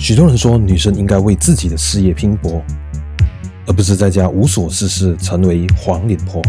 [0.00, 2.62] 许多人说，女生应该为自己的事业拼搏，
[3.66, 6.42] 而不是在家无所事事，成为黄脸婆，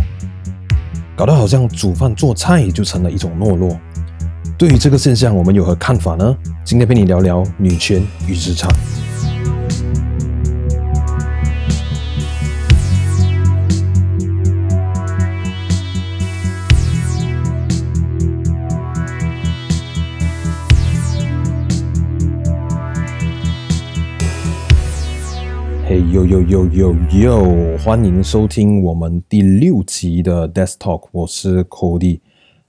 [1.18, 3.78] 搞得好像煮饭做菜就成了一种懦弱。
[4.58, 6.34] 对于这个现象，我们有何看法呢？
[6.64, 8.72] 今天陪你聊聊女权与职场。
[26.12, 27.78] 呦呦呦呦呦！
[27.78, 32.20] 欢迎收听我们第六集的 Desk Talk，我是 Cody。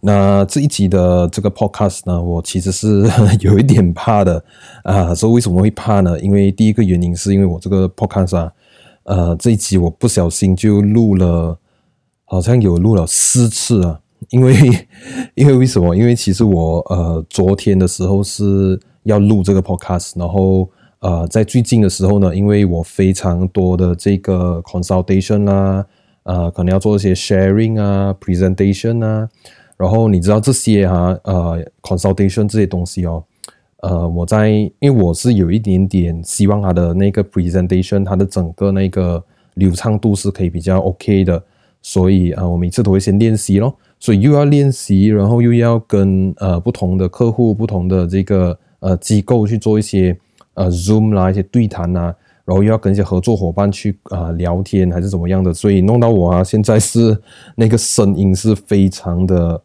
[0.01, 3.02] 那这一集的这个 Podcast 呢，我其实是
[3.42, 4.45] 有一点怕的
[4.84, 5.12] 啊。
[5.12, 6.20] 说为什么会怕呢？
[6.20, 8.52] 因为第一个原因是因为我这个 Podcast 啊，
[9.02, 11.59] 呃，这一集我不小心就录了，
[12.24, 13.98] 好像有录了四次啊。
[14.30, 14.54] 因为
[15.34, 15.96] 因为为什么？
[15.96, 20.70] 因为其实我呃昨天的时候是要录这个 Podcast，然后。
[21.02, 25.85] 呃，在最近的时候呢，因为我非常多的这个 consultation 啊，
[26.23, 29.29] 呃，可能要做一些 sharing 啊，presentation 啊，
[29.76, 33.24] 然后你知道这些哈、呃，consultation 这些东西哦，
[33.79, 39.21] 呃，我在，因为我是有一点点希望他的那个 presentation，它的整个那个
[39.54, 41.43] 流畅度是可以比较 OK 的，
[41.82, 50.16] 所以啊、我每次都会先练习咯，所以又要练习，然后又要跟呃不同的客户、不同的这个呃机构去做一些。
[50.54, 52.14] 呃，Zoom 啦，一些对谈呐、啊，
[52.45, 57.16] 然后又要跟一些合作伙伴去啊、聊天，还是怎么样的，所以弄到我啊，现在是
[57.56, 59.60] 那个声音是非常的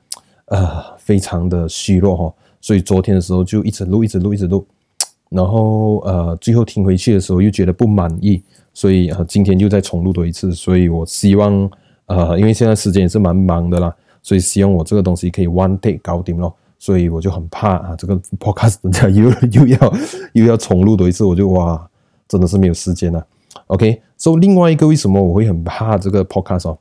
[0.46, 2.34] 呃，非常的虚弱哈。
[2.62, 4.66] 所以昨天的时候就一直录，一直录，一直录，
[5.30, 8.42] 然后呃，最后听回去的时候又觉得不满意，
[8.74, 10.54] 所以呃，今天又再重录多一次。
[10.54, 11.70] 所以我希望
[12.06, 16.56] 呃，因为现在时间也是蛮忙的啦，所以希望我这个东西可以 one take 搞定咯。
[16.80, 19.94] 所以我就很怕啊，这个 podcast 等下又又要
[20.34, 21.90] 又要重录多一次，我就哇，
[22.28, 23.26] 真的是没有时间了。
[23.68, 26.78] OK，so 另外一个为什么我会很怕这个 podcast 哦？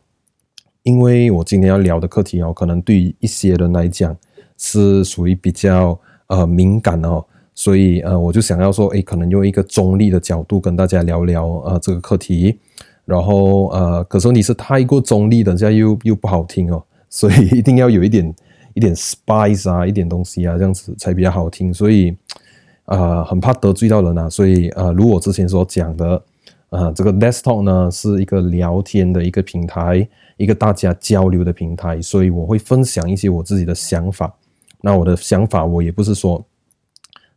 [0.83, 4.15] 因为我今天要聊的课题哦，可能对于一些人来讲
[4.59, 7.25] 是属于比较呃敏感哦，
[7.55, 12.59] 所以呃我就想要说，诶，可能用一个中立的角度跟大家聊聊呃这个课题，
[13.05, 18.35] 然后呃，可是你是太过中立，等下又又不好听哦，所以一定要有一点。
[18.77, 21.73] 一点 spice 啊，一点东西啊，这样子才比较好听。
[21.73, 22.15] 所以，
[22.85, 24.29] 呃，很怕得罪到人啊。
[24.29, 26.23] 所以，呃，如我之前所讲的，
[26.69, 30.07] 啊、这个 desktop 呢是一个聊天的一个平台，
[30.37, 32.03] 一个大家交流的平台。
[32.03, 34.31] 所以，我会分享一些我自己的想法。
[34.83, 36.45] 那我的想法，我也不是说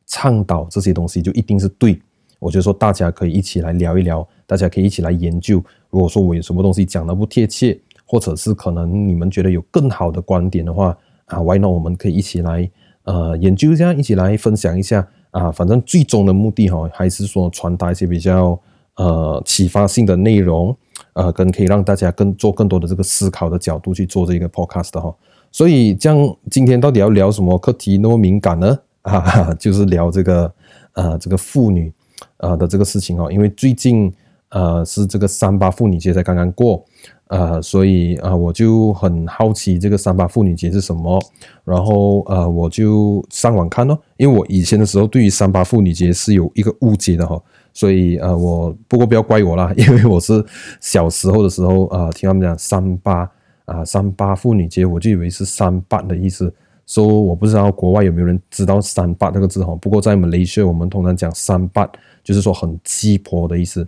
[0.07, 1.97] 倡导这些东西就一定是对。
[2.37, 5.63] 我就说大家可以一起来聊一聊，大家可以一起来研究。
[5.89, 10.97] 如果说我有什么东西讲的不贴切，或者是可能你们觉得有更好的观点的话，
[11.29, 11.71] 啊，Why not？
[11.71, 12.69] 我们可以一起来
[13.03, 15.51] 呃研究一下，一起来分享一下啊。
[15.51, 18.59] 反正最终的目的哈，还是说传达一些比较
[18.97, 20.75] 呃启发性的内容，
[21.13, 25.15] 呃，跟可以让大家更做更多的这个思考的角度去做这个 podcast 哈。
[25.51, 28.77] 所以这样今天到底要聊什么课题那么敏感呢？
[29.03, 30.53] 啊， 就是聊这个
[30.93, 31.91] 呃这个妇女
[32.37, 34.13] 啊的这个事情哦，因为最近
[34.49, 36.83] 呃是这个三八妇女节才刚刚过。
[37.29, 41.21] 呃，所以啊、呃，我就很好奇这个三八妇女节是什么，
[41.63, 47.39] 然后呃，我就上网看咯，因为我以前的时候对于三八妇女节是有一个误解的哈，
[47.71, 50.43] 所以呃，我不过不要怪我啦，因为我是
[50.81, 53.19] 小时候的时候啊、呃，听他们讲三八
[53.65, 56.51] 啊、呃，三八妇女节，我就以为是三八的意思，
[56.87, 61.87] 说我不知道国外有没有人知道三八这个字哈，不过在马来西亚我们通常讲三八，
[62.23, 63.87] 就是说很鸡婆的意思。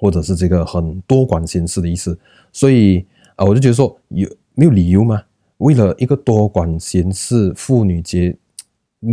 [0.00, 2.18] 或者是这个很多管闲事的意思，
[2.50, 3.04] 所以
[3.36, 5.22] 啊，我就觉得说有没有理由吗？
[5.58, 8.34] 为了一个多管闲事妇女节，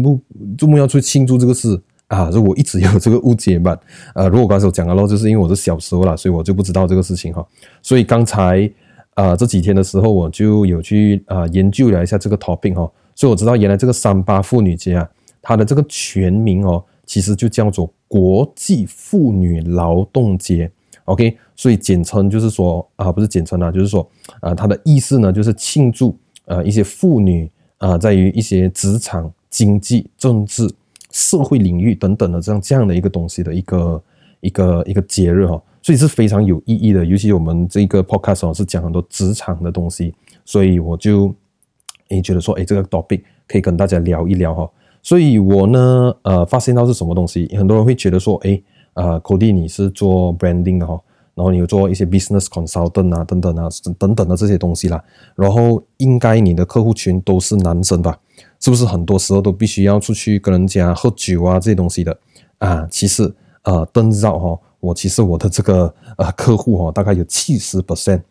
[0.01, 0.17] 不
[0.57, 1.77] 这么要去庆祝这个事
[2.07, 2.29] 啊？
[2.31, 3.77] 如果一直有这个误解吧。
[4.15, 7.45] 呃，如果刚才我讲了咯，就是因为我是小时候啦，所以我就不知道这个事情哈。
[7.81, 8.71] 所以刚才
[9.15, 12.89] 啊这几天的时候，我就有去啊研究了一下这个 topic 哈。
[13.13, 15.09] 所以我知道原来这个三八妇女节啊，
[15.41, 20.71] 它的这个全名哦，其实就叫做国际妇女劳动节。
[21.07, 24.05] OK，所以简称就是说啊，不是简称啊，就是说
[24.41, 26.13] 啊，它的意思呢，就是庆祝
[26.45, 30.69] 呃一些妇女啊，在于一些职场、经济、政治、
[31.11, 34.03] 社会领域等等的这样这样的一个东西的一个
[34.41, 37.05] 一个一个节日哈，所以是非常有意义的。
[37.05, 40.13] 尤其我们这个 podcast 是讲很多职场的东西，
[40.43, 41.33] 所以我就
[42.09, 44.69] 诶觉得说，诶这个 topic 可以跟大家聊一聊哈。
[45.01, 48.61] 所以我呢，呃，发现到是什么东西，很多人会觉得说，诶。
[48.97, 50.99] 呃，Cody 你是做 branding 的哈，
[51.35, 54.99] 然后你有做一些 business consultant 啊，等等啊，等等的这些东西啦。
[55.35, 58.19] 然后应该你的客户群都是男生吧？
[58.59, 62.17] 是不是很多时候都必须要出去跟人家喝酒啊这些东西的
[62.57, 62.87] 啊？
[62.89, 68.21] 其实呃，灯罩哈，我其实我的这个呃客户哈，大概有七十 percent，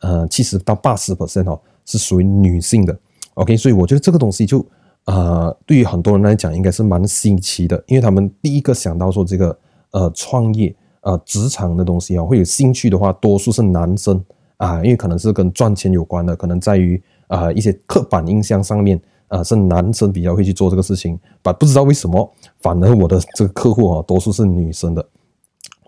[0.00, 2.94] 呃，七十到八十 percent 哦，是属于女性的。
[3.34, 4.62] OK，所以我觉得这个东西就
[5.06, 9.56] 呃，对于很多人来讲应该是蛮新奇的，因为他们第一个想到说这个
[9.92, 10.74] 呃创业。
[11.02, 14.22] 呃，职场的东西啊，会有兴趣的话，多数是男生
[14.58, 18.98] 啊，因为可能是跟赚钱有关的，可能在于啊、呃、一些刻板印象上面
[19.28, 25.08] 啊、呃，是男生比较会去做这个事情，但不知道为什么，反而我的这个客户啊，多数是女生的。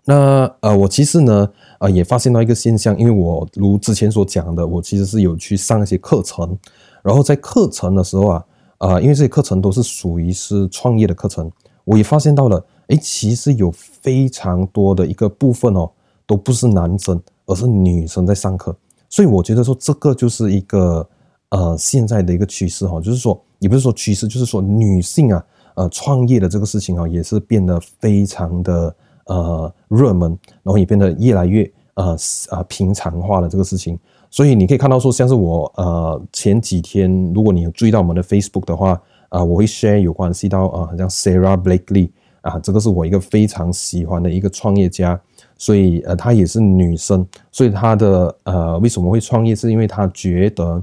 [0.07, 1.47] 那呃，我其实呢，
[1.81, 6.59] 呃，也发现到一个现象，因为我如之前所讲的，我其实是有去上一些课程，
[7.03, 8.45] 然后在课程的时候啊，
[8.79, 11.53] 啊、呃，因为这些课程都是属于是创业的课程，
[11.85, 12.65] 我也发现到了。
[12.89, 13.73] 诶，其实有
[14.03, 15.89] 非常多的一个部分哦，
[16.27, 18.77] 都不是男生，而是女生在上课。
[19.09, 21.09] 所以我觉得说，这个就是一个
[21.51, 25.45] 呃现在的一个趋势哈，就是说，也不是说趋势，就是说女性啊，
[25.75, 28.97] 呃，创业的这个事情啊，也是变得非常的
[29.27, 32.17] 呃热门，然后也变得越来越呃
[32.51, 33.99] 啊平常化了这个事情。
[34.31, 42.11] 所以你可以看到说，像是我呃前几天，如果你有注意到我们的 Facebook 的话啊，我会 share 有关系到啊，像 Sarah Blakely。
[42.43, 45.19] 啊，这个是我一个非常喜欢的一个创业家，
[45.57, 50.83] 所以呃，她也是女生，所以她的呃为什么会创业，是因为她觉得，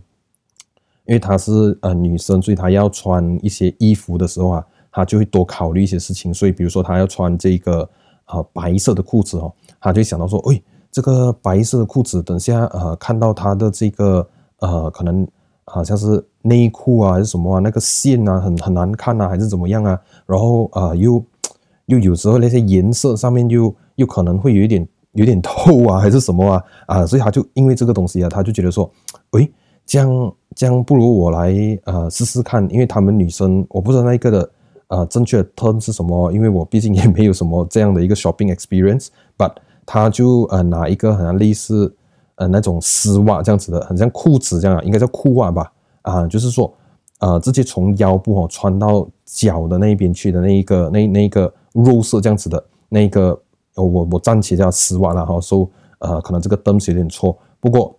[1.05, 7.89] 因为她是呃女生，所以她要穿一些衣服的时候啊，她就会多考虑一些事情，所以比如说她要穿这个
[8.27, 14.27] 呃白色的裤子哦，她就想到说，喂，这个白色的裤子，等下呃看到她的这个
[14.59, 15.27] 呃可能。
[15.71, 17.59] 好像是内裤啊，还是什么啊？
[17.59, 20.01] 那个线啊，很很难看啊，还是怎么样啊？
[20.25, 21.23] 然后啊、呃，又
[21.89, 26.63] 又有时候那些颜色上面又又可能会有一点有点透啊， 还是什么啊？
[26.87, 28.89] 啊，所以他就因为这个东西啊，他就觉得说，
[29.31, 29.51] 诶，
[29.85, 31.53] 这样这样不如我来
[31.83, 34.49] 呃试试看，因为他们女生我不知道那一个的
[34.87, 39.51] 呃正确的 term 是什么，因为我毕竟也没有什么这样的一个 shopping experience，but
[39.85, 41.93] 他就呃拿一个好像类似。
[42.41, 45.69] 呃，那种丝袜这样子的，很像裤子这样，应该叫裤袜吧？
[46.03, 46.73] 啊，就是说，
[47.19, 53.39] 呃，直接从腰部哦穿到脚的那一边去的那一个，那那一个肉色这样子的那个，
[53.75, 55.39] 我我暂且叫丝袜了哈。
[55.39, 55.69] 说、so,
[55.99, 57.95] 呃，可能这个灯是有点错，不过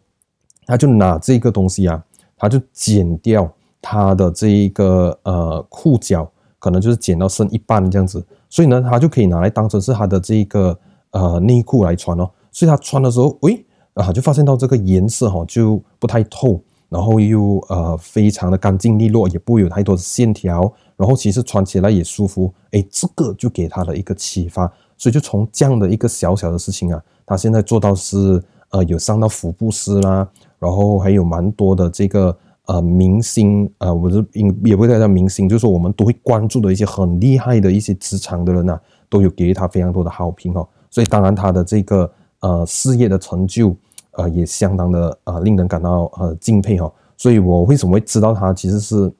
[0.67, 2.03] 他就拿这个东西啊，
[2.37, 3.51] 他就剪掉
[3.81, 10.79] 他的这一个呃裤脚，可能就是剪到剩一半这样子，所以呢，他就可以拿来当成是他的这一个
[11.11, 12.31] 呃内裤来穿哦。
[12.53, 13.67] 所以他穿的时候，喂。
[13.95, 16.59] 啊，就发现到这个颜色哈就不太透，
[16.91, 30.29] 然后又呃非常的干净利落，也不会有太多的线条，然后其实穿起来也舒服，诶，这个就给他的一个启发，所以就从这样的一个小小的事情啊，他现在做到是呃有上到福布斯啦，
[30.59, 38.79] 然后还有蛮多的这个呃明星呃，我是应也不会叫明星，就是我们都会关注的一些很厉害的一些职场的人呐、
[39.09, 42.11] 都有给予他非常多的好评哦，所以当然他的这个。
[42.43, 43.77] 呃，事业的成就，
[44.13, 46.93] 呃，也相当的呃，令人感到呃敬佩哈。
[47.17, 49.13] 所以我为什么会知道他，其实是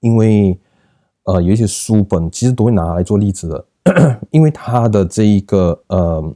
[0.00, 0.58] 因为
[1.24, 3.64] 呃，有一些书本其实都会拿来做例子的，
[4.30, 6.34] 因为他的这一个呃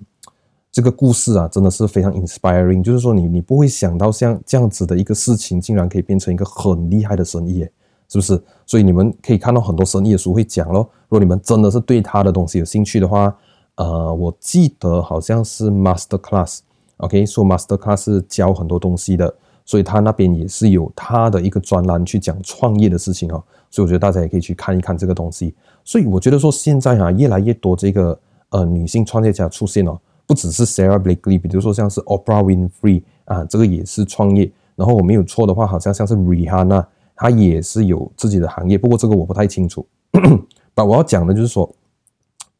[0.70, 2.82] 这个故事啊，真的是非常 inspiring。
[2.82, 7.60] 就是说你，你不会想到像这样子的一个事情，竟然可以变成一个很厉害的生意，
[8.08, 8.42] 是不是？
[8.66, 10.88] 所以你们可以看到很多生意的书会讲咯。
[11.08, 13.34] 如果你们真的是对他的东西有兴趣的话。
[13.76, 16.58] 呃，我记得好像是 Master class
[17.02, 25.52] OK，说 Master Class 是教很多东西的，所以他那边也是有他的一个专栏去讲创业的事情哦，所以我觉得大家也可以去看一看这个东西。
[25.84, 28.16] 所以我觉得说现在啊，越来越多这个
[28.50, 34.50] 呃女性创业家出现哦，不只是 Sarah Blakely，比如说像是 Oprah Winfrey 啊，这个也是创业。
[34.76, 39.84] 然后我没有错的话，好像像是 Rihanna，她也是有自己的行业，不过这个我不太清楚。
[40.72, 41.68] 但我要讲的就是说。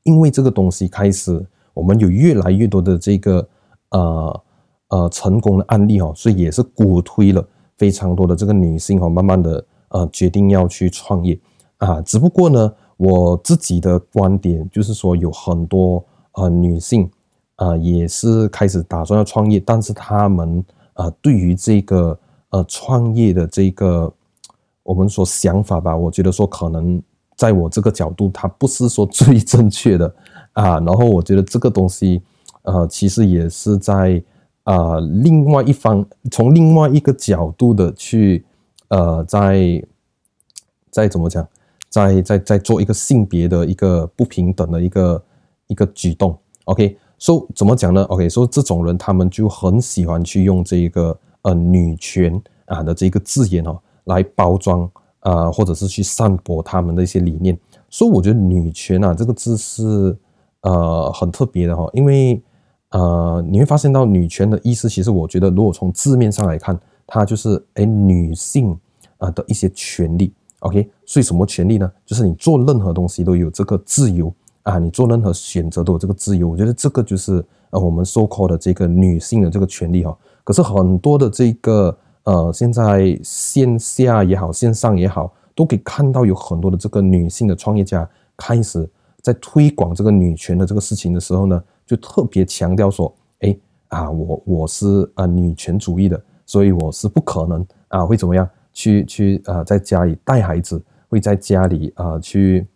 [0.05, 1.41] 因为这个东西开始，
[1.73, 3.49] 我们有越来越多的这个
[3.93, 4.43] 呃
[4.89, 7.43] 呃成功的案例哦，所以也是鼓推了
[7.79, 11.39] 非常多的这个女性哦，慢慢的呃决定要去创业
[11.79, 12.01] 啊。
[12.03, 17.11] 只不过呢，我自己的观点就是说，有很多呃女性
[17.57, 22.19] 啊、也是开始打算要创业，但是她们呃对于这个
[22.51, 24.13] 呃创业的这个
[24.83, 27.03] 我们说想法吧，我觉得说可能。
[27.35, 30.15] 在我这个角度，它不是说最正确的
[30.53, 30.79] 啊。
[30.79, 32.23] 然后我觉得这个东西，
[32.63, 34.23] 呃，其实也是在、
[34.65, 38.45] 呃、另外一方，从另外一个角度的去
[38.89, 39.83] 呃，在
[40.91, 41.47] 在怎么讲，
[41.89, 45.25] 在在在做一个性别的一个不平等的一个
[45.67, 46.39] 一个举动。
[46.67, 54.83] OK，说、so, 怎么讲呢？OK，说、so, 这种人他们就很喜欢去用这一个呃女权啊的这个字眼哦来包装
[55.21, 57.59] 啊、呃，或者是去散播他们的一些理念。
[57.91, 60.17] 所以我觉得女权啊这个字是
[60.61, 62.41] 呃很特别的哈，因为
[62.93, 68.79] 呃你会发现到女权的意思，其实我觉得如果从字面上来看，它就是诶女性
[69.19, 70.33] 啊的一些权利。
[70.61, 71.91] OK，所以什么权利呢？
[72.07, 74.33] 就是你做任何东西都有这个自由
[74.63, 76.49] 啊，你做任何选择都有这个自由。
[76.49, 80.17] 我觉得这个就是呃我们 so called 的这个女性的这个权利哈。
[80.45, 88.89] 可是很多的这个呃现在线下也好，线上也好，都可以看到有很多的这个女性的创业家开始
[89.21, 93.57] 在推广这个女权的这个事情的时候呢，就特别强调说，哎
[93.89, 98.49] 啊，我我是呃女权主义的，所以我是不可能啊会怎么样。
[98.75, 102.67] 去去呃，在家里带孩子，会在家里呃去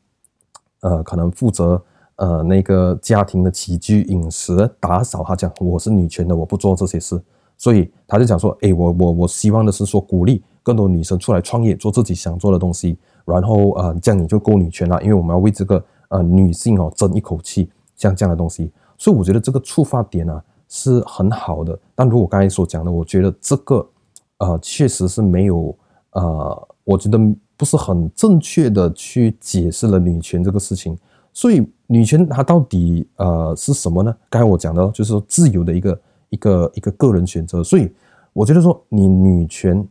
[0.80, 1.82] 呃，可能负责
[2.16, 5.24] 呃那个家庭的起居饮食打扫。
[5.24, 7.18] 他讲我是女权的，我不做这些事，
[7.56, 18.70] 所以他就讲说，哎，我我我希望的是说鼓励更多女生出来创业，做自己想做的东西，然后呃这样你就够女权了，因为我们要为这个呃女性哦争一口气，像这样的东西。
[18.98, 23.88] 所以我觉得这个出发点啊是很好的，但如果刚才所讲的，我觉得这个
[24.38, 25.76] 呃确实是没有。
[26.12, 27.18] 呃，我觉得
[27.58, 30.96] 不是很正确的去解释了女权这个事情，
[31.30, 34.16] 所以女权它到底呃是什么呢？
[34.30, 36.00] 刚才我讲的就是说自由的一个
[36.30, 37.92] 一个一个个人选择，所以
[38.32, 39.86] 我觉得说你女权，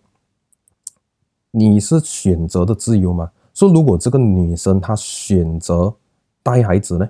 [1.52, 3.30] 你是选择的自由吗？
[3.54, 5.94] 说如果这个女生她选择
[6.42, 7.08] 带孩子呢，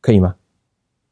[0.00, 0.34] 可以吗？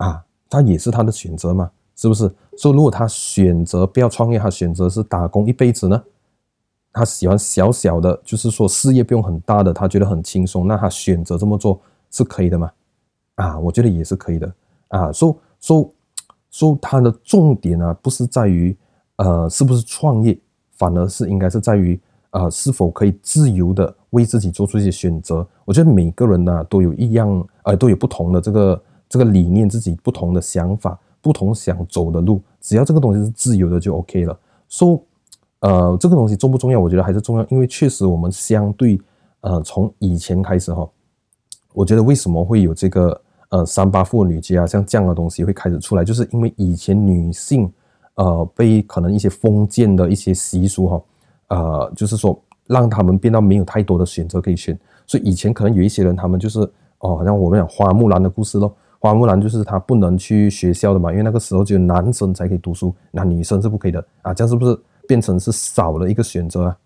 [0.00, 2.30] 啊，他也是他的选择嘛，是不是？
[2.56, 6.02] 说如果他选择不要创业，他选择是打工一辈子呢？
[6.92, 11.80] 他喜欢小小的，就是说事业不用很大的，他觉得很轻松，那他选择这么做
[12.10, 12.70] 是可以的吗？
[13.36, 14.52] 啊，我觉得也是可以的
[14.88, 15.12] 啊。
[15.12, 15.92] 说说
[16.50, 18.76] 说，他的重点啊，不是在于
[19.16, 20.36] 呃是不是创业，
[20.72, 25.46] 反而是应该是在于呃是否可以自由的为自己做出一些选择。
[25.64, 34.38] 我觉得每个人呢、都有一样，呃都有不同的这个这个理念，自己不同的想法，不同想走的路，只要这个东西是自由的就 OK 了。
[34.70, 35.02] 说、so,。
[35.62, 36.80] 呃，这个东西重不重要？
[36.80, 38.98] 我觉得还是重要，因为确实我们相对，
[39.42, 40.88] 呃，从以前开始哈，
[41.74, 47.70] 我觉得为什么会有这个呃三八妇女节啊，像这样的东西会开始出来，就是因为以前女性
[48.14, 51.02] 呃被可能一些封建的一些习俗哈，
[51.48, 56.60] 呃，就是说让他们变到没有太多的选择可以选，所以以前可能有一些人他们就是
[57.00, 64.78] 哦，好像我们讲花木兰的故事咯，花木兰就是她不能去学校的嘛，因为那个时候只有男生才可以读书，那女生是不可以的啊，这样是不是？
[65.08, 66.76] 变成是少了一个选择啊，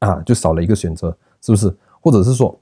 [0.00, 1.74] 啊，就少了一个选择，是不是？
[2.02, 2.54] 或者是说，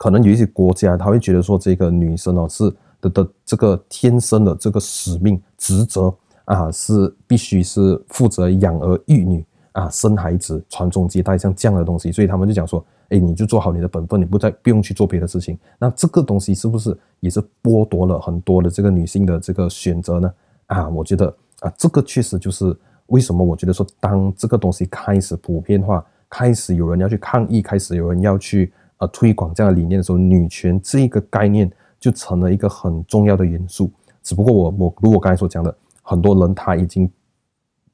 [0.00, 2.68] 可能有一些国家他会觉得说，这个女生哦是
[3.00, 6.12] 的的这个天生的这个使命职责
[6.46, 15.56] 啊，是必须是负责养儿育女啊，生孩子、传宗接代像这样的东西，所以他们就讲说，哎，你就做好你的本分，你不再不用去做别的事情。
[15.78, 20.34] 那这个东西是不是也是剥夺了很多的这个女性的这个选择呢？
[20.66, 21.26] 啊，我觉得
[21.60, 22.76] 啊，这个确实就是。
[23.08, 33.92] 为什么我觉得说，当这个东西开始普遍化，开始有人要去抗议，开始有人要去呃推广这样的理念的时候，女权这个概念就成了一个很重要的元素。
[34.22, 37.08] 只不过我我如果刚才所讲的，很多人他已经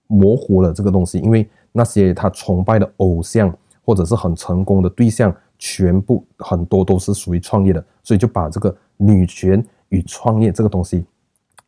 [0.07, 3.53] 模糊了这个东西，因为那些他崇拜的偶像
[3.85, 11.05] 或者是很成功的对象，全部很多都是属于创业的，所以就把这个女权与创业这个东西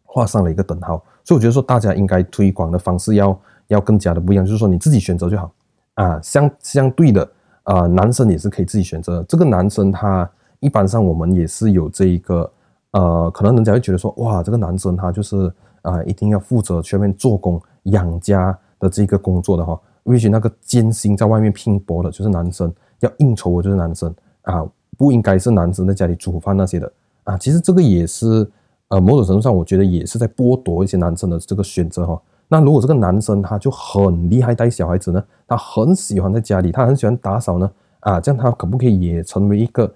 [0.04, 1.02] 画上了一个等号。
[1.24, 5.52] 所以我觉得说，大家应该推广的方式要要更加的不一样，就是说你自己选择就好
[5.94, 6.20] 啊。
[6.20, 7.30] 相相对的，
[7.62, 9.22] 啊，男生也是可以自己选择。
[9.28, 10.28] 这个男生他
[10.60, 12.52] 一般上我们也是有这一个，
[12.92, 19.80] 呃，可能人家会觉得说，哇，这个男生他就是啊，一定要负责全面做工养家的这个工作的哈。
[20.04, 24.66] 也许那个艰辛在外面拼搏的就是男生，要应酬的就是男生啊，
[24.96, 26.92] 不应该是男生在家里煮饭那些的
[27.24, 27.38] 啊。
[27.38, 28.50] 其实这个也是。
[28.88, 32.20] 呃，某种程度上，我觉得也是在剥夺一些男生的这个选择哈。
[32.46, 39.90] 那如果这个男生他就很厉害带小孩子呢，他很喜欢在家里，他很喜欢打扫呢，啊，这样他可不可以也成为一个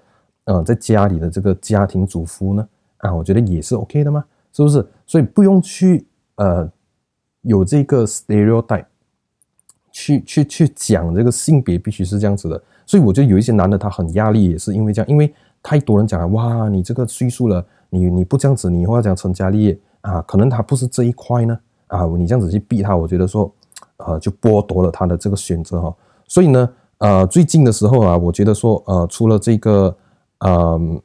[0.45, 2.67] 呃在家里的这个家庭主妇呢？
[2.97, 4.83] 啊，我觉得也是 OK 的嘛，是不是？
[5.05, 6.67] 所以不用去呃
[7.43, 8.85] 有这个 stereotype
[9.97, 12.61] 去去去讲这个性别必须是这样子的。
[12.85, 17.65] 所以我觉得有一些男的他很压力，也是因为这样，因为太多人讲了，哇，你这个岁数了。
[17.89, 23.49] 你你不这样子，你以后要讲成家立业啊，可能他不是这一块呢啊，你这样子去逼他，我觉得说，
[23.95, 25.95] 呃，就剥夺了他的这个选择哈。
[26.27, 29.95] 所以呢，呃，最近的时候啊，我觉得说，呃，除了这个，
[30.39, 31.01] 嗯、呃，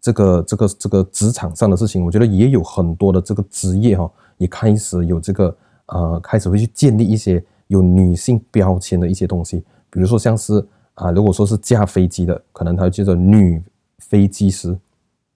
[0.00, 5.54] 这个这个这个职场上的事情，我觉得也有很多的这个职业哈，也开始有这个
[5.88, 10.62] 呃，开始会去建立一些有女性标签的一些东西，比如说像是
[10.94, 13.62] 啊，如果说是驾飞机的，可能他就叫做女
[13.98, 14.76] 飞机师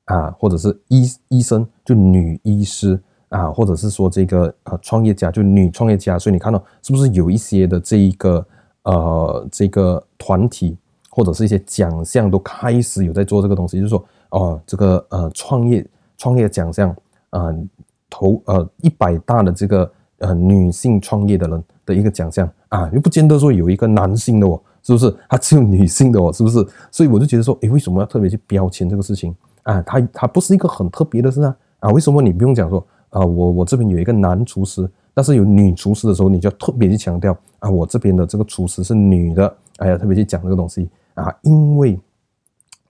[0.06, 8.46] 啊，或者是医医生就女医师啊，或者是说这个呃创业家就女创业家，所以你看到是不是有一些的这一个
[8.82, 10.76] 呃这个团体
[11.08, 14.04] 或者是一些奖项都开始有在做这个东西，就是说。
[14.32, 15.86] 哦，这个呃创业
[16.16, 16.96] 创业奖项，
[17.32, 17.54] 呃
[18.08, 25.14] 投呃一百大的这个呃女性创业的人的一个奖项啊，又不见得说有一个男性的哦，是不是？
[25.28, 26.66] 他只有女性的哦，是不是？
[26.90, 29.82] 所以我就觉得说，诶，为什么要特别去标签这个事情啊？
[29.82, 31.90] 它它不是一个很特别的事啊啊？
[31.90, 33.20] 为什么你不用讲说啊？
[33.20, 42.00] 我我这边有一个男厨师，但是有女厨师的时候，你就要特别去强调啊，我这边的这个厨师是女的，哎呀，特别去讲这个东西啊，因为。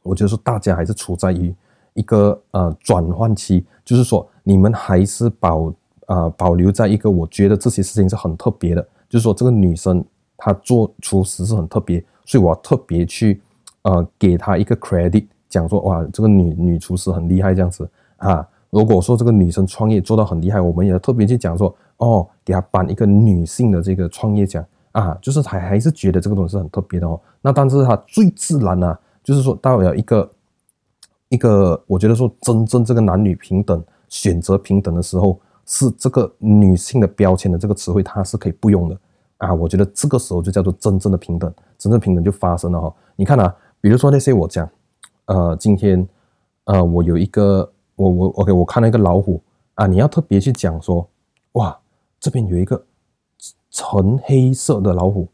[0.04, 1.54] 我觉得说大家还是处在于
[1.94, 5.72] 一个呃转换期，就是说你们还是保
[6.06, 10.04] 呃保留在一个我觉得这些事情是很特别的，就是说这个女生
[10.36, 13.40] 她做厨师是很特别，所以我特别去
[13.82, 18.46] 呃给她一个 credit，讲说哇这个女女厨师很厉害这样子啊。
[18.70, 27.20] 如果说这个女生创业做到很厉害，我们也特别去讲说哦，给她颁一个女性的这个创业奖啊，就是还还是觉得这个东西是很特别的哦。
[27.40, 28.98] 那但是她最自然呢、啊。
[29.24, 30.28] 就是说，到了一个
[31.28, 38.98] 一个，我觉得说，真正这个男女平等、选择平等的时候，是这个女性的标签的这个词汇，它是可以不用的
[39.38, 39.52] 啊。
[39.52, 42.94] 我觉得这个时候就叫做真正的平等，真正平等就发生了哈。
[43.16, 44.68] 你看啊，比如说那些我讲，
[45.26, 46.06] 呃，今天
[46.64, 49.42] 呃，我有一个，我我 OK，我看到一个老虎
[49.74, 51.08] 啊，你要特别去讲说，
[51.52, 51.78] 哇，
[52.20, 52.82] 这边有一个
[53.70, 55.28] 纯黑色的老虎，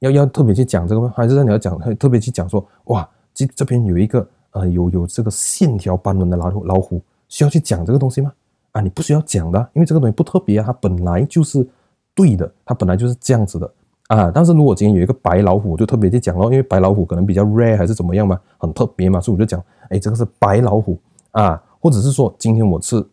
[0.00, 1.12] 要要特别去讲这个吗？
[1.16, 3.08] 还是说你要讲特别去讲说，哇？
[3.34, 8.32] 这这边有一个呃有有这个线条斑纹的老虎，老虎需要去讲这个东西吗？
[8.72, 11.66] 啊，你不需要讲的，因为这个东西不特别啊，它本来就是
[12.14, 13.70] 对的，它本来就是这样子的
[14.08, 14.30] 啊。
[14.30, 20.98] 但是如果今天有一个白老虎，我就特别去讲咯，因为白老虎可能比较 rare 还是怎么样嘛，很特别嘛，所以我就讲，哎，这个是白老虎
[21.30, 23.04] 啊，或者是说今天我吃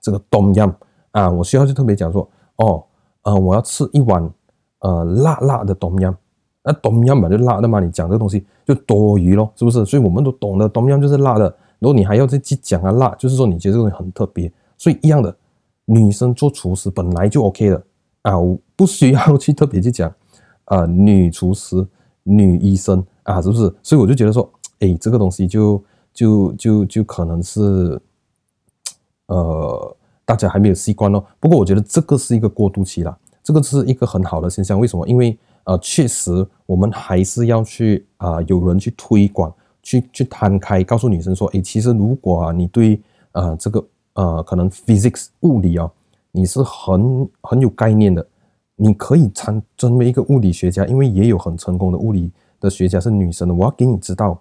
[0.00, 0.74] 这个冬阴
[1.10, 2.84] 啊，我需要去特别讲说，哦，
[3.22, 4.30] 呃，我要吃一碗
[4.80, 6.14] 呃辣辣的冬阴。
[6.66, 9.84] 那冬阴嘛就辣的嘛，你讲这个东西就多余咯，是不是？
[9.84, 11.54] 所以我们都懂得冬阴就是辣的。
[11.84, 14.50] 如果你还要再去讲啊辣，就是说你觉得这个东西很特别。
[14.78, 15.36] 所以一样的，
[15.84, 17.84] 女生做厨师本来就 OK 的
[18.22, 20.10] 啊，我不需要去特别去讲
[20.64, 21.86] 啊，女厨师、
[22.22, 23.70] 女医生啊，是不是？
[23.82, 28.00] 所以我就觉得说，哎，这个东西就就就就可能是
[29.26, 31.22] 呃，大家还没有习惯哦。
[31.38, 34.80] 不过我觉得这个是一个过渡期啦，这个是一个很好的现象。
[34.80, 35.06] 为什么？
[35.06, 39.52] 因为呃，确实，我们还是要去啊、有人去推广，
[39.84, 45.88] 去去摊开，告诉女生说，诶，其实如果啊，你对呃这个呃可能 physics 物理哦，
[46.32, 48.26] 你是很很有概念的，
[48.74, 53.54] 你可以参成为一个物理学家，因为也有很成功的物理的学家是女生的。
[53.54, 54.36] 我要给你知道，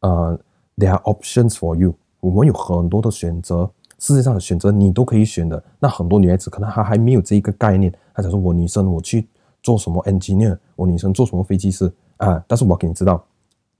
[0.00, 0.38] 呃
[0.78, 5.62] ，there are options for you，我们有很多的选择，世界上的选择你都可以选的。
[5.78, 9.28] 那很多女孩子可能她还没有这一个概念，她想说我女生我去。
[9.64, 12.44] 做什么 engineer，我女生做什么飞机师啊？
[12.46, 13.24] 但是我给你知道，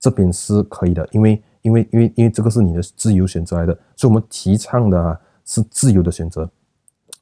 [0.05, 6.47] 这边是可以的，因为因为因为因为这个是你的自由选择来的，所以我们提倡的啊是自由的选择。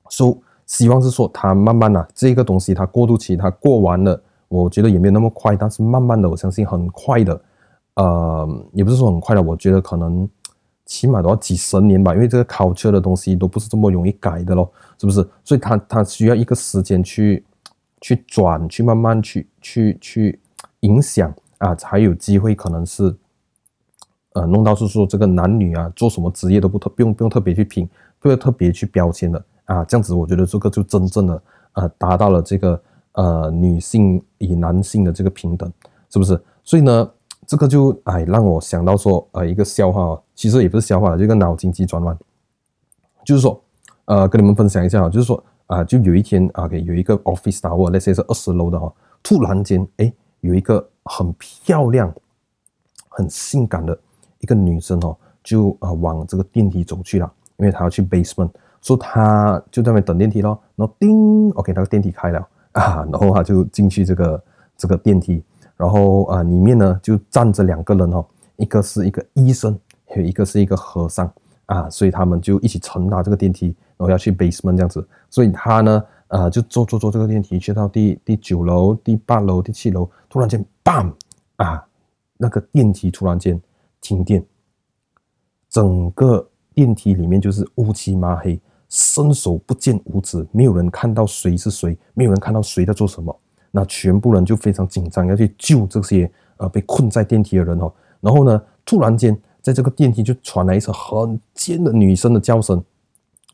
[0.10, 7.42] 所以希望是说，它慢慢啊，这个东西它过渡期它过完了，我觉得也没有那么快，但是慢慢的，我相信很快的，
[7.96, 10.30] 呃，也不是说很快的，我觉得可能
[10.86, 14.70] 起码都要几十年吧，因为这个 culture 的东西都不是这么容易改的咯，
[15.00, 15.26] 是不是？
[15.46, 17.46] 所以它它需要一个时间去。
[18.06, 20.42] 去转，去慢慢去去去
[20.82, 23.16] 影响啊，才有机会可能是，
[24.34, 31.42] 呃，弄到是说这个男女啊，做什么职业都不特不用不用特别去拼，不要特别去标签的啊，这样子我觉得这个就真正的
[31.74, 32.82] 呃达到了这个
[33.14, 35.72] 呃女性与男性的这个平等，
[36.10, 36.40] 是不是？
[36.64, 37.10] 所以呢，
[37.48, 42.18] 这个就哎让我想到说呃一个笑话，哦其实也不是笑话，这个脑筋急转弯，
[43.26, 43.62] 就是说
[44.06, 45.44] 呃跟你们分享一下，就是说。
[45.68, 52.14] 啊，就有一天啊，给有一个 office tower，那些是二十楼的哈，突然间，哎，有一个很漂亮、
[53.10, 53.98] 很性感的
[54.40, 58.50] 一个女生哦，就啊往这个电梯走去了，因为她要去 basement，
[58.82, 60.60] 所以她就在那边等电梯咯。
[60.76, 64.44] 然后叮，OK，那个电梯开了 啊，然后她就进去这个
[64.78, 65.44] 这个电梯，
[65.78, 68.26] 然后啊里面呢就站着两个人哦，
[68.58, 71.32] 一个是一个医生，还有一个是一个和尚
[71.66, 73.76] 啊，所以他们就一起乘搭这个电梯。
[73.96, 81.14] 然后要去 basement 这样子，所以他呢，呃，就坐坐坐这个电梯去到第第九楼、第八楼、第七楼，突然间，bam
[81.58, 81.86] 啊，
[82.38, 83.62] 那个电梯突然间
[84.02, 84.44] 停电，
[85.70, 93.40] 整个电梯里面就是乌漆嘛黑，伸手不见五指，没有人看到谁是谁，没有人看到谁在做什么。
[93.70, 97.94] 那全部人就非常紧张，要去救这些呃被困在电梯的人哦。
[98.22, 102.84] 然后呢，突然间在这个电梯就传来一声很尖的女生的叫声，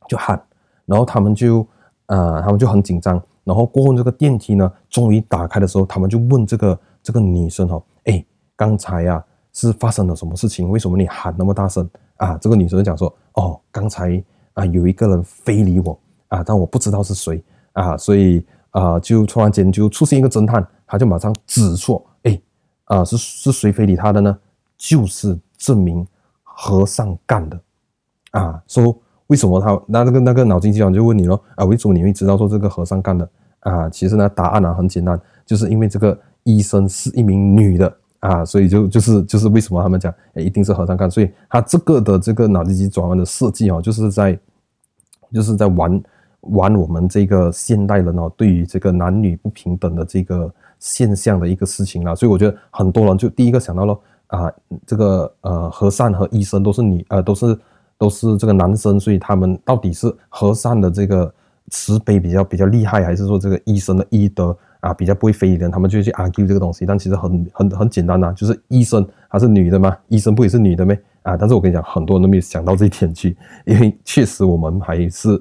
[0.07, 0.41] 就喊，
[0.85, 1.67] 然后他们就、
[2.09, 3.19] 呃，他们就很紧张。
[3.43, 8.23] 然后过后这个电梯呢，终于打开的时候，他们就问这个这个女生哦，哎，
[8.55, 10.69] 刚才、啊、是发生了什么事情？
[10.69, 12.37] 为什么你喊那么大声啊？
[12.37, 14.21] 这个女生就讲说，哦，刚才
[14.53, 17.43] 啊有一个人非礼我啊，但我不知道是谁
[17.73, 18.45] 啊，所以。
[18.71, 22.39] 啊、就突然间就出现一个侦探，他就马上指错，哎，
[22.85, 24.37] 啊、是是谁非礼他的呢？
[24.77, 26.05] 就是这名
[26.43, 27.59] 和尚干的，
[28.29, 28.95] 啊，说
[29.29, 33.27] 为什么他那那个那个脑筋急转弯就问你咯，啊，为什么你会知道说这个和尚干的？
[33.61, 44.37] 啊，其实呢，答案呢很简单，就是因为这个医生是一名女的，啊，所以就就是就是为什么他们讲，哎，一定是和尚干，所以他这个的这个脑筋急转弯的设计哦，就是在
[45.33, 46.01] 就是在玩。
[46.43, 54.49] 玩我们这个现代人哦，对于这个男女不平等的这个现象的一个事情啦，所以我觉得很多人就第一个想到了啊，
[54.87, 57.59] 这个呃和尚和医生都是女呃都是
[57.99, 61.31] 都是这个男生，所以他们到底是和尚的这个
[61.69, 65.69] 慈悲比较比较厉害，还是说这个医生的医德啊比较不会非人？
[65.69, 69.95] 他们就去 argue 这个东西，但其实很很很简单呐，就是医生还是女的吗？
[70.07, 70.99] 医生不也是女的咩？
[71.21, 75.39] 啊，但是我跟你讲，很多人都没有想到这一点去，因为确实我们还是。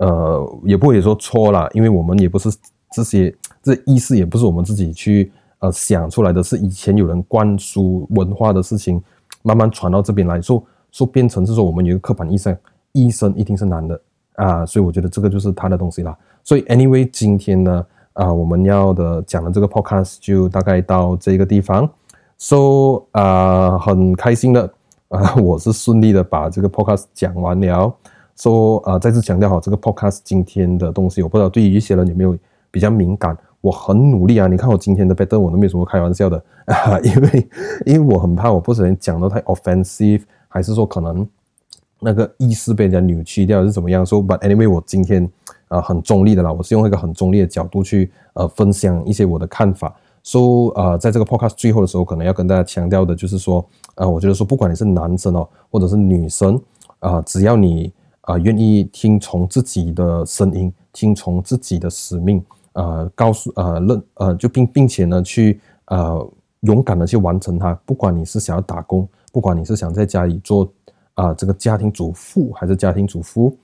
[0.00, 2.48] 呃，也不会说错啦，因为我们也不是
[2.92, 9.02] 这些，这意思也不是我们自己去呃想出来的，是以前有人灌输文化的事情，
[9.42, 10.64] 慢慢传到这边来说，
[10.98, 12.56] 说变成是说我们有一个刻板印象，
[12.90, 14.00] 医生一定是男的
[14.34, 16.16] 啊，所以我觉得这个就是他的东西啦。
[16.42, 21.88] 所以 anyway，今天呢，啊，我们要的讲的这个 podcast 就大概到这个地方
[22.36, 24.68] ，so 啊，很开心的
[25.06, 27.94] 啊， 我是顺利的把这个 podcast 讲完了。
[28.36, 32.36] 说啊，再次强调好，这个 podcast 今天的东西，我不知道对于一些人有没有
[32.72, 33.38] 比较敏感。
[33.60, 37.48] 我很努力啊，你看我今天的 pattern 我都没有什么开玩笑的啊，因为
[37.86, 41.26] 因为我很怕我不小心讲得太 offensive，还是说可能
[42.00, 44.04] 那个意思被人家扭曲掉，是怎么样？
[44.04, 45.30] 说、but anyway，我今天
[45.68, 49.94] 啊很中立的啦，我是用一个很中立的角度去呃分享一些我的看法。
[50.24, 56.60] 说、so, 啊，在这个 podcast 最后的时候，可能要跟大家强调的就是说，啊，我觉得说不管你是男生哦，或者是女生
[56.98, 57.92] 啊，只要你。
[58.22, 66.30] 啊，愿意听从自己的声音，听从自己的使命，呃，告诉呃认呃就并并且呢去呃
[66.60, 67.72] 勇敢的去完成它。
[67.86, 70.68] 不管你是想要打工，不管你是想在家里做
[71.14, 73.56] 啊、这个家庭主妇还是家庭主夫，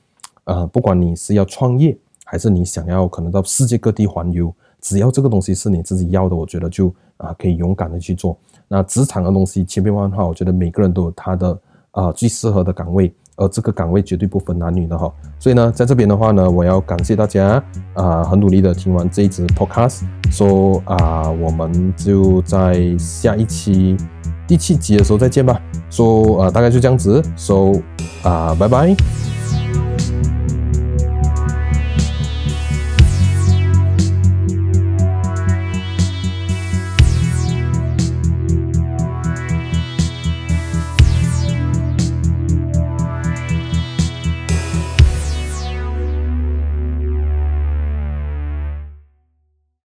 [0.45, 8.39] 呃，不管你是要创业还是你想要可能到世界各地环游，只要这个东西是你自己要的，我觉得就啊、可以勇敢的去做。
[8.69, 11.59] 那职场的东西千变万化，我觉得每个人都有他的
[11.91, 13.13] 啊、最适合的岗位。
[13.37, 17.61] 而这个岗位绝对不分男女的哈，所以呢，在这边的话呢，我要感谢大家
[17.95, 23.97] 啊、很努力的听完这一支 podcast，说啊、我们就在下一期
[24.47, 27.73] 第七集的时候再见吧，说啊、呃，大概就这样子，So
[28.23, 28.95] 啊，拜拜。